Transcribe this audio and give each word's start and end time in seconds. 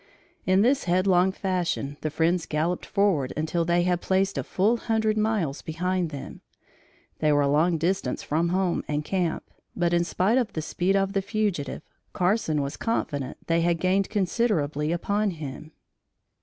In 0.47 0.61
this 0.63 0.85
headlong 0.85 1.31
fashion 1.31 1.95
the 2.01 2.09
friends 2.09 2.47
galloped 2.47 2.87
forward 2.87 3.33
until 3.37 3.63
they 3.65 3.83
had 3.83 4.01
placed 4.01 4.35
a 4.35 4.43
full 4.43 4.77
hundred 4.77 5.15
miles 5.15 5.61
behind 5.61 6.09
them. 6.09 6.41
They 7.19 7.31
were 7.31 7.43
a 7.43 7.47
long 7.47 7.77
distance 7.77 8.23
from 8.23 8.49
home 8.49 8.83
and 8.87 9.05
camp, 9.05 9.43
but 9.75 9.93
in 9.93 10.03
spite 10.03 10.39
of 10.39 10.53
the 10.53 10.61
speed 10.63 10.95
of 10.95 11.13
the 11.13 11.21
fugitive, 11.21 11.83
Carson 12.13 12.63
was 12.63 12.77
confident 12.77 13.37
they 13.45 13.61
had 13.61 13.79
gained 13.79 14.09
considerably 14.09 14.91
upon 14.91 15.29
him. 15.29 15.71